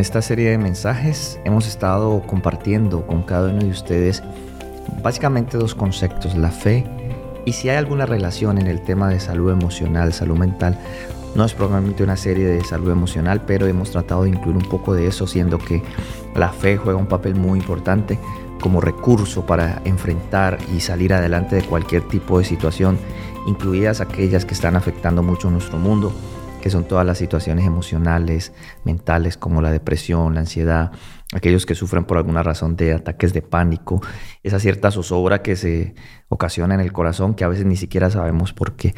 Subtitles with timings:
[0.00, 4.22] En esta serie de mensajes hemos estado compartiendo con cada uno de ustedes
[5.02, 6.86] básicamente dos conceptos, la fe
[7.44, 10.78] y si hay alguna relación en el tema de salud emocional, salud mental.
[11.34, 14.94] No es probablemente una serie de salud emocional, pero hemos tratado de incluir un poco
[14.94, 15.82] de eso, siendo que
[16.34, 18.18] la fe juega un papel muy importante
[18.58, 22.96] como recurso para enfrentar y salir adelante de cualquier tipo de situación,
[23.46, 26.10] incluidas aquellas que están afectando mucho nuestro mundo
[26.60, 28.52] que son todas las situaciones emocionales,
[28.84, 30.92] mentales, como la depresión, la ansiedad,
[31.32, 34.00] aquellos que sufren por alguna razón de ataques de pánico,
[34.42, 35.94] esa cierta zozobra que se
[36.28, 38.94] ocasiona en el corazón que a veces ni siquiera sabemos por qué.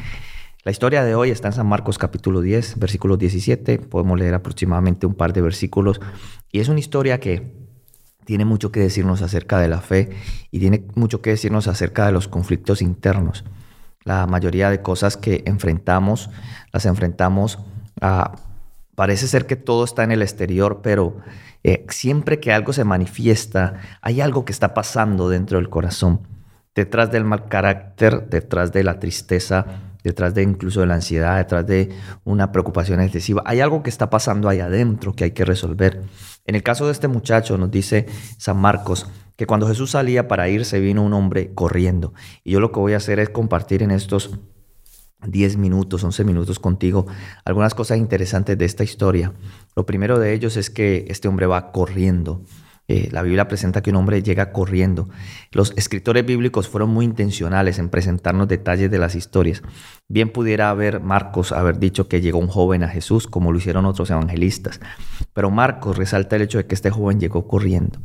[0.63, 5.05] La historia de hoy está en San Marcos capítulo 10, versículo 17, podemos leer aproximadamente
[5.05, 5.99] un par de versículos,
[6.51, 7.63] y es una historia que
[8.25, 10.09] tiene mucho que decirnos acerca de la fe
[10.51, 13.43] y tiene mucho que decirnos acerca de los conflictos internos.
[14.03, 16.29] La mayoría de cosas que enfrentamos,
[16.71, 17.59] las enfrentamos
[18.01, 18.35] a...
[18.95, 21.17] Parece ser que todo está en el exterior, pero
[21.63, 26.27] eh, siempre que algo se manifiesta, hay algo que está pasando dentro del corazón.
[26.75, 29.65] Detrás del mal carácter, detrás de la tristeza,
[30.03, 31.89] detrás de incluso de la ansiedad, detrás de
[32.25, 36.01] una preocupación excesiva, hay algo que está pasando ahí adentro que hay que resolver.
[36.45, 40.49] En el caso de este muchacho, nos dice San Marcos, que cuando Jesús salía para
[40.49, 42.13] irse vino un hombre corriendo.
[42.43, 44.39] Y yo lo que voy a hacer es compartir en estos
[45.25, 47.07] 10 minutos, 11 minutos contigo
[47.45, 49.33] algunas cosas interesantes de esta historia.
[49.75, 52.43] Lo primero de ellos es que este hombre va corriendo.
[52.89, 55.07] Eh, la Biblia presenta que un hombre llega corriendo.
[55.51, 59.61] Los escritores bíblicos fueron muy intencionales en presentarnos detalles de las historias.
[60.09, 63.85] Bien pudiera haber Marcos haber dicho que llegó un joven a Jesús, como lo hicieron
[63.85, 64.81] otros evangelistas.
[65.31, 67.99] Pero Marcos resalta el hecho de que este joven llegó corriendo.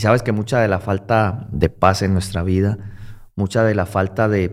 [0.00, 2.78] Sabes que mucha de la falta de paz en nuestra vida,
[3.36, 4.48] mucha de la falta de,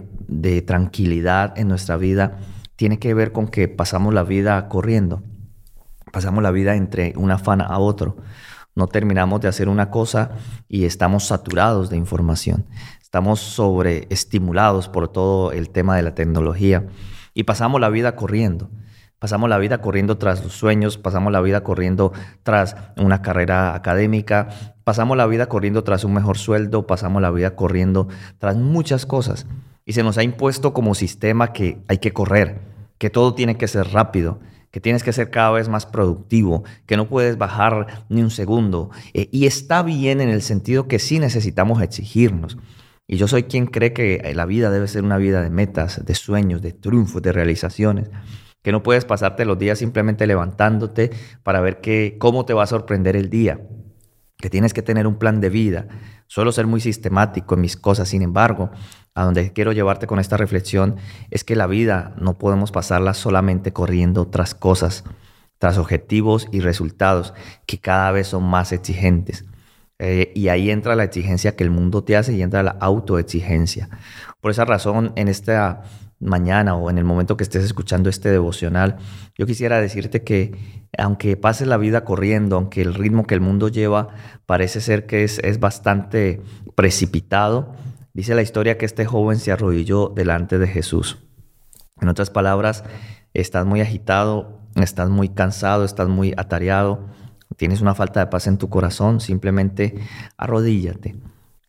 [0.68, 2.40] tranquilidad en nuestra vida,
[2.76, 5.24] tiene que ver con que pasamos la vida corriendo.
[6.12, 8.18] Pasamos la vida entre un afán a otro.
[8.76, 10.32] No terminamos de hacer una cosa
[10.68, 12.66] y estamos saturados de información.
[13.02, 16.88] Estamos sobreestimulados por todo el tema de la tecnología
[17.34, 18.70] y pasamos la vida corriendo.
[19.18, 22.12] Pasamos la vida corriendo tras los sueños, pasamos la vida corriendo
[22.44, 24.50] tras una carrera académica,
[24.88, 29.46] pasamos la vida corriendo tras un mejor sueldo, pasamos la vida corriendo tras muchas cosas.
[29.84, 32.62] Y se nos ha impuesto como sistema que hay que correr,
[32.98, 34.40] que todo tiene que ser rápido,
[34.72, 38.90] que tienes que ser cada vez más productivo, que no puedes bajar ni un segundo.
[39.14, 42.58] Eh, y está bien en el sentido que sí necesitamos exigirnos.
[43.08, 46.16] Y yo soy quien cree que la vida debe ser una vida de metas, de
[46.16, 48.10] sueños, de triunfos, de realizaciones
[48.64, 51.12] que no puedes pasarte los días simplemente levantándote
[51.44, 53.62] para ver que, cómo te va a sorprender el día,
[54.38, 55.88] que tienes que tener un plan de vida.
[56.28, 58.70] Suelo ser muy sistemático en mis cosas, sin embargo,
[59.14, 60.98] a donde quiero llevarte con esta reflexión
[61.32, 65.04] es que la vida no podemos pasarla solamente corriendo tras cosas,
[65.58, 67.34] tras objetivos y resultados
[67.66, 69.46] que cada vez son más exigentes.
[70.00, 73.90] Eh, y ahí entra la exigencia que el mundo te hace y entra la autoexigencia.
[74.40, 75.82] Por esa razón, en esta
[76.20, 78.98] mañana o en el momento que estés escuchando este devocional,
[79.38, 83.68] yo quisiera decirte que aunque pases la vida corriendo, aunque el ritmo que el mundo
[83.68, 84.10] lleva
[84.46, 86.42] parece ser que es, es bastante
[86.76, 87.74] precipitado,
[88.14, 91.20] dice la historia que este joven se arrodilló delante de Jesús.
[92.02, 92.84] En otras palabras,
[93.34, 97.08] estás muy agitado, estás muy cansado, estás muy atareado,
[97.58, 99.96] tienes una falta de paz en tu corazón, simplemente
[100.38, 101.16] arrodíllate.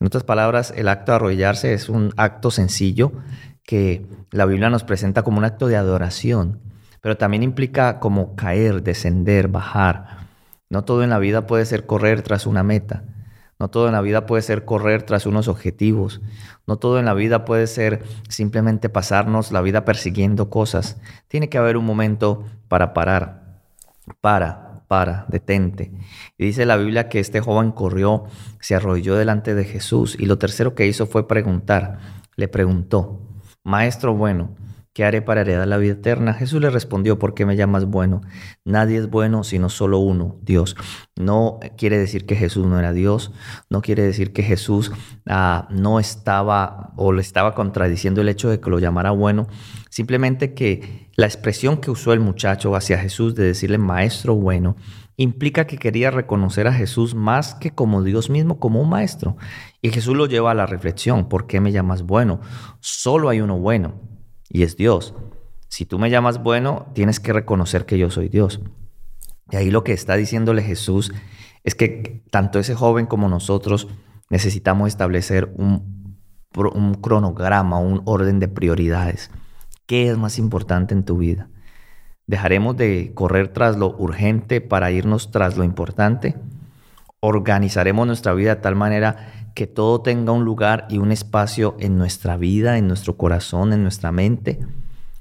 [0.01, 3.13] En otras palabras, el acto de arrodillarse es un acto sencillo
[3.69, 6.59] que la Biblia nos presenta como un acto de adoración,
[7.03, 10.27] pero también implica como caer, descender, bajar.
[10.71, 13.05] No todo en la vida puede ser correr tras una meta.
[13.59, 16.23] No todo en la vida puede ser correr tras unos objetivos.
[16.67, 20.97] No todo en la vida puede ser simplemente pasarnos la vida persiguiendo cosas.
[21.29, 23.61] Tiene que haber un momento para parar.
[24.23, 25.93] Para, para, detente.
[26.39, 28.25] Y dice la Biblia que este joven corrió,
[28.61, 31.99] se arrodilló delante de Jesús y lo tercero que hizo fue preguntar.
[32.35, 33.28] Le preguntó,
[33.69, 34.57] Maestro bueno,
[34.95, 36.33] ¿qué haré para heredar la vida eterna?
[36.33, 38.23] Jesús le respondió, ¿por qué me llamas bueno?
[38.65, 40.75] Nadie es bueno sino solo uno, Dios.
[41.17, 43.31] No quiere decir que Jesús no era Dios,
[43.69, 44.91] no quiere decir que Jesús
[45.27, 49.49] ah, no estaba o le estaba contradiciendo el hecho de que lo llamara bueno,
[49.91, 54.77] simplemente que la expresión que usó el muchacho hacia Jesús de decirle maestro bueno
[55.19, 59.37] implica que quería reconocer a Jesús más que como Dios mismo, como un maestro.
[59.83, 62.41] Y Jesús lo lleva a la reflexión, ¿por qué me llamas bueno?
[62.81, 64.01] Solo hay uno bueno,
[64.49, 65.15] y es Dios.
[65.69, 68.61] Si tú me llamas bueno, tienes que reconocer que yo soy Dios.
[69.51, 71.13] Y ahí lo que está diciéndole Jesús
[71.65, 73.89] es que tanto ese joven como nosotros
[74.31, 76.17] necesitamos establecer un,
[76.55, 79.33] un cronograma, un orden de prioridades.
[79.87, 81.49] ¿Qué es más importante en tu vida?
[82.29, 86.37] ¿Dejaremos de correr tras lo urgente para irnos tras lo importante?
[87.21, 91.97] ¿Organizaremos nuestra vida de tal manera que todo tenga un lugar y un espacio en
[91.97, 94.61] nuestra vida, en nuestro corazón, en nuestra mente?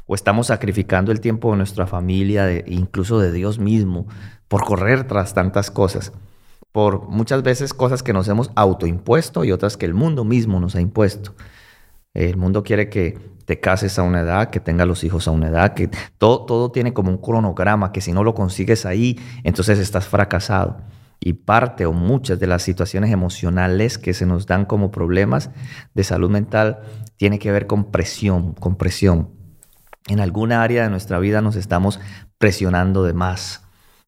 [0.05, 4.05] ¿O estamos sacrificando el tiempo de nuestra familia, incluso de Dios mismo,
[4.49, 6.11] por correr tras tantas cosas?
[6.73, 10.75] Por muchas veces cosas que nos hemos autoimpuesto y otras que el mundo mismo nos
[10.75, 11.35] ha impuesto.
[12.25, 15.47] El mundo quiere que te cases a una edad, que tengas los hijos a una
[15.47, 19.79] edad, que todo, todo tiene como un cronograma, que si no lo consigues ahí, entonces
[19.79, 20.77] estás fracasado
[21.19, 25.49] y parte o muchas de las situaciones emocionales que se nos dan como problemas
[25.93, 26.79] de salud mental
[27.15, 29.29] tiene que ver con presión, con presión.
[30.07, 31.99] En alguna área de nuestra vida nos estamos
[32.37, 33.63] presionando de más.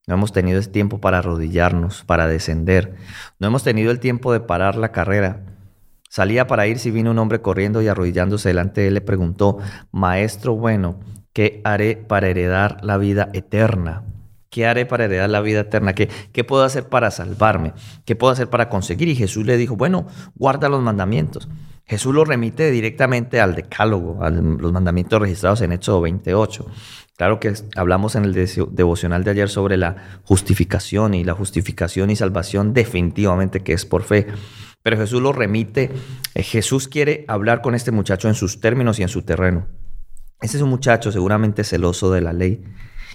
[0.07, 2.95] No hemos tenido ese tiempo para arrodillarnos, para descender.
[3.37, 5.43] No hemos tenido el tiempo de parar la carrera.
[6.09, 9.59] Salía para ir si vino un hombre corriendo y arrodillándose delante de él le preguntó,
[9.91, 10.99] Maestro bueno,
[11.33, 14.03] ¿qué haré para heredar la vida eterna?
[14.49, 15.93] ¿Qué haré para heredar la vida eterna?
[15.93, 17.73] ¿Qué, ¿Qué puedo hacer para salvarme?
[18.05, 19.07] ¿Qué puedo hacer para conseguir?
[19.07, 21.47] Y Jesús le dijo, bueno, guarda los mandamientos.
[21.85, 26.65] Jesús lo remite directamente al decálogo, a los mandamientos registrados en Éxodo 28.
[27.17, 28.33] Claro que hablamos en el
[28.71, 34.03] devocional de ayer sobre la justificación y la justificación y salvación definitivamente que es por
[34.03, 34.27] fe.
[34.89, 35.91] Pero Jesús lo remite,
[36.33, 39.67] eh, Jesús quiere hablar con este muchacho en sus términos y en su terreno.
[40.41, 42.63] Ese es un muchacho seguramente celoso de la ley,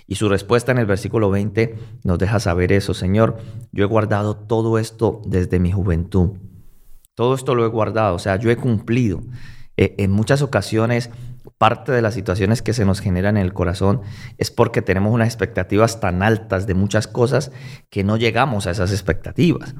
[0.06, 1.74] y su respuesta en el versículo 20
[2.04, 3.38] nos deja saber eso, Señor,
[3.72, 6.38] yo he guardado todo esto desde mi juventud.
[7.16, 9.22] Todo esto lo he guardado, o sea, yo he cumplido.
[9.76, 11.10] Eh, en muchas ocasiones,
[11.58, 14.02] parte de las situaciones que se nos generan en el corazón
[14.38, 17.50] es porque tenemos unas expectativas tan altas de muchas cosas
[17.90, 19.74] que no llegamos a esas expectativas.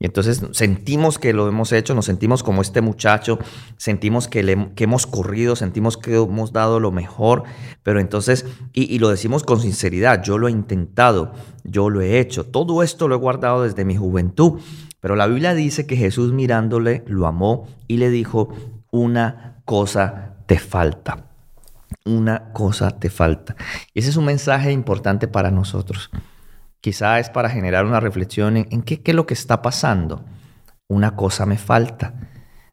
[0.00, 3.38] Y entonces sentimos que lo hemos hecho, nos sentimos como este muchacho,
[3.78, 7.42] sentimos que, le, hemos corrido, sentimos que hemos dado lo mejor,
[7.82, 11.32] pero entonces, y, y lo decimos con sinceridad, yo lo he intentado,
[11.64, 14.60] yo lo he hecho, todo esto lo he guardado desde mi juventud,
[15.00, 18.54] pero la Biblia dice que Jesús mirándole lo amó y le dijo,
[18.92, 21.26] una cosa te falta,
[22.04, 23.56] una cosa te falta.
[23.94, 26.10] Y ese es un mensaje importante para nosotros.
[26.80, 30.24] Quizá es para generar una reflexión en, qué, es lo que está pasando.
[30.86, 32.14] Una cosa me falta.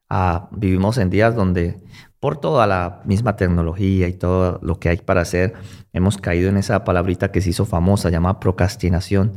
[0.09, 1.81] Ah, vivimos en días donde
[2.19, 5.53] por toda la misma tecnología y todo lo que hay para hacer,
[5.93, 9.33] hemos caído en esa palabrita que se hizo famosa, llamada procrastinación,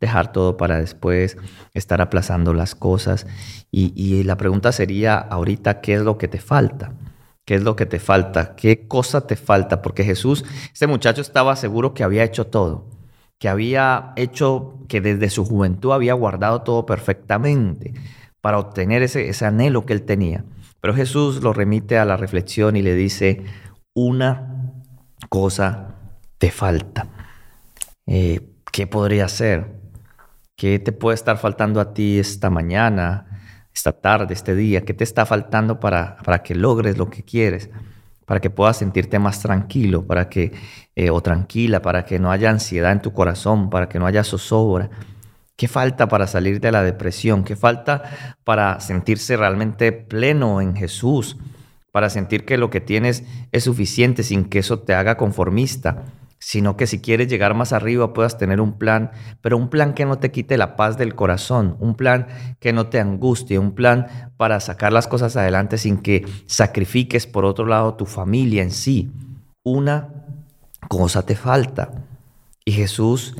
[0.00, 1.36] dejar todo para después,
[1.74, 3.26] estar aplazando las cosas.
[3.70, 6.94] Y, y la pregunta sería ahorita, ¿qué es lo que te falta?
[7.44, 8.54] ¿Qué es lo que te falta?
[8.54, 9.82] ¿Qué cosa te falta?
[9.82, 12.91] Porque Jesús, este muchacho estaba seguro que había hecho todo
[13.42, 17.92] que había hecho, que desde su juventud había guardado todo perfectamente
[18.40, 20.44] para obtener ese, ese anhelo que él tenía.
[20.80, 23.42] Pero Jesús lo remite a la reflexión y le dice,
[23.94, 24.76] una
[25.28, 25.96] cosa
[26.38, 27.08] te falta.
[28.06, 29.74] Eh, ¿Qué podría ser?
[30.56, 33.40] ¿Qué te puede estar faltando a ti esta mañana,
[33.74, 34.84] esta tarde, este día?
[34.84, 37.70] ¿Qué te está faltando para, para que logres lo que quieres?
[38.32, 40.52] Para que puedas sentirte más tranquilo, para que,
[40.96, 44.24] eh, o tranquila, para que no haya ansiedad en tu corazón, para que no haya
[44.24, 44.88] zozobra.
[45.54, 47.44] ¿Qué falta para salir de la depresión?
[47.44, 48.04] ¿Qué falta
[48.42, 51.36] para sentirse realmente pleno en Jesús?
[51.90, 56.02] Para sentir que lo que tienes es suficiente sin que eso te haga conformista
[56.44, 59.12] sino que si quieres llegar más arriba puedas tener un plan,
[59.42, 62.26] pero un plan que no te quite la paz del corazón, un plan
[62.58, 67.44] que no te angustie, un plan para sacar las cosas adelante sin que sacrifiques por
[67.44, 69.12] otro lado tu familia en sí.
[69.62, 70.08] Una
[70.88, 71.92] cosa te falta
[72.64, 73.36] y Jesús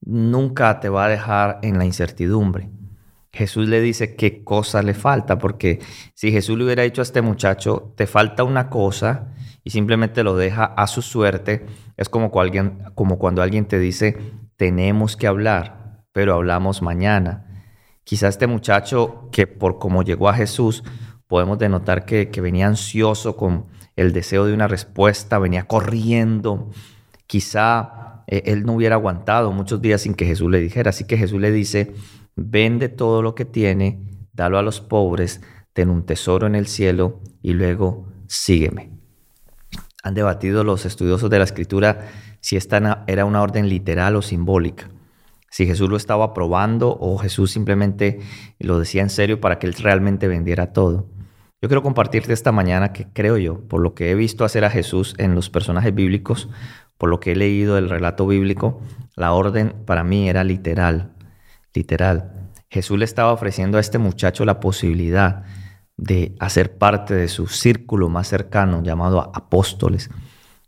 [0.00, 2.68] nunca te va a dejar en la incertidumbre.
[3.32, 5.78] Jesús le dice qué cosa le falta, porque
[6.14, 9.28] si Jesús le hubiera dicho a este muchacho, te falta una cosa,
[9.64, 12.30] y simplemente lo deja a su suerte, es como,
[12.94, 14.16] como cuando alguien te dice,
[14.56, 17.46] tenemos que hablar, pero hablamos mañana.
[18.04, 20.82] Quizá este muchacho que por cómo llegó a Jesús,
[21.26, 26.70] podemos denotar que, que venía ansioso con el deseo de una respuesta, venía corriendo.
[27.26, 30.90] Quizá eh, él no hubiera aguantado muchos días sin que Jesús le dijera.
[30.90, 31.94] Así que Jesús le dice,
[32.34, 37.20] vende todo lo que tiene, dalo a los pobres, ten un tesoro en el cielo
[37.42, 38.99] y luego sígueme
[40.02, 42.08] han debatido los estudiosos de la escritura
[42.40, 44.88] si esta era una orden literal o simbólica,
[45.50, 48.20] si Jesús lo estaba probando o Jesús simplemente
[48.58, 51.08] lo decía en serio para que él realmente vendiera todo.
[51.62, 54.70] Yo quiero compartirte esta mañana que creo yo, por lo que he visto hacer a
[54.70, 56.48] Jesús en los personajes bíblicos,
[56.96, 58.80] por lo que he leído del relato bíblico,
[59.14, 61.12] la orden para mí era literal,
[61.74, 62.48] literal.
[62.70, 65.44] Jesús le estaba ofreciendo a este muchacho la posibilidad
[66.00, 70.08] de hacer parte de su círculo más cercano llamado apóstoles.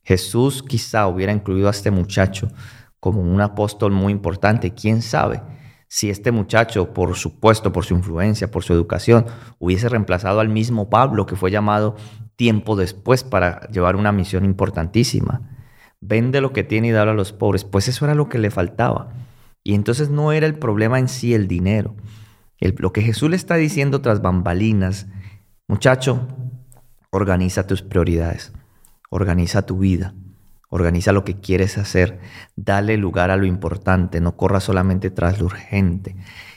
[0.05, 2.49] Jesús quizá hubiera incluido a este muchacho
[3.01, 4.75] como un apóstol muy importante.
[4.75, 5.41] ¿Quién sabe?
[5.89, 9.25] Si este muchacho, por supuesto, por su influencia, por su educación,
[9.59, 11.97] hubiese reemplazado al mismo Pablo que fue llamado
[12.37, 15.49] tiempo después para llevar una misión importantísima.
[16.01, 17.65] Vende lo que tiene y dale a los pobres.
[17.65, 19.15] Pues eso era lo que le faltaba.
[19.65, 21.95] Y entonces no era el problema en sí el dinero.
[22.71, 25.09] Lo que Jesús le está diciendo tras bambalinas,
[25.66, 26.28] muchacho,
[27.11, 28.52] organiza tus prioridades,
[29.11, 30.14] organiza tu vida,
[30.69, 32.21] organiza lo que quieres hacer,
[32.57, 36.16] dale lugar a lo importante, no corra solamente tras lo urgente.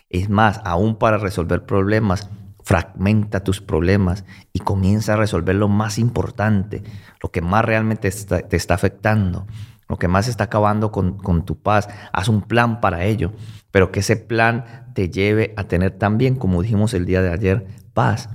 [0.09, 2.29] Es más, aún para resolver problemas,
[2.63, 6.83] fragmenta tus problemas y comienza a resolver lo más importante,
[7.21, 9.47] lo que más realmente te está afectando,
[9.87, 11.87] lo que más está acabando con, tu paz.
[12.11, 13.33] Haz un plan para ello,
[13.71, 17.67] pero que ese plan te lleve a tener también, como dijimos el día de ayer,
[17.93, 18.29] paz.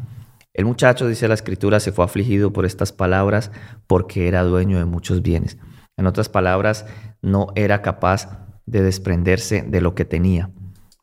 [0.54, 3.50] El muchacho, dice la escritura, se fue afligido por estas palabras
[3.87, 5.59] porque era dueño de muchos bienes.
[5.97, 6.87] En otras palabras,
[7.23, 10.50] no era capaz de desprenderse de lo que tenía.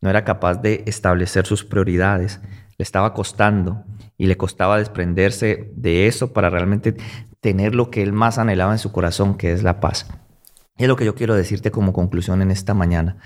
[0.01, 2.39] No era capaz de establecer sus prioridades
[2.77, 3.83] le estaba costando
[4.17, 6.95] y le costaba desprenderse de eso para realmente
[7.41, 10.07] tener lo que él más anhelaba en su corazón, que es la paz.
[10.77, 13.17] Es lo que yo quiero decirte como conclusión en esta mañana.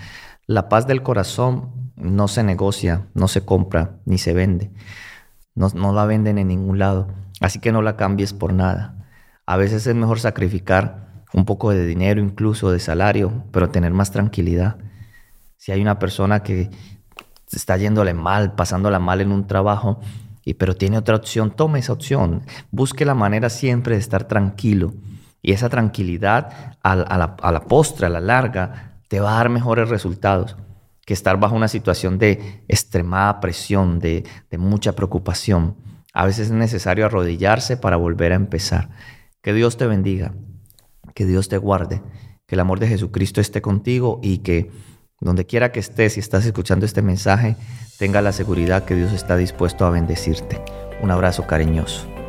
[0.47, 4.71] La paz del corazón no se negocia, no se compra, ni se vende.
[5.53, 7.09] No, no la venden en ningún lado.
[7.41, 9.05] Así que no la cambies por nada.
[9.45, 14.11] A veces es mejor sacrificar un poco de dinero, incluso de salario, pero tener más
[14.11, 14.77] tranquilidad.
[15.57, 16.69] Si hay una persona que
[17.51, 19.99] está yéndole mal, pasándola mal en un trabajo,
[20.43, 22.43] y, pero tiene otra opción, tome esa opción.
[22.71, 24.93] Busque la manera siempre de estar tranquilo.
[25.41, 30.55] Y esa tranquilidad a, la, postre, a la larga, te va a dar mejores resultados
[31.05, 34.23] que estar bajo una situación de extremada presión, de,
[34.57, 35.75] mucha preocupación.
[36.13, 38.89] A veces es necesario arrodillarse para volver a empezar.
[39.41, 40.33] Que Dios te bendiga,
[41.15, 42.01] que Dios te guarde,
[42.45, 44.71] que el amor de Jesucristo esté contigo y que
[45.19, 47.55] donde quiera que estés y estás escuchando este mensaje,
[47.97, 50.61] tenga la seguridad que Dios está dispuesto a bendecirte.
[51.01, 52.20] Un abrazo cariñoso.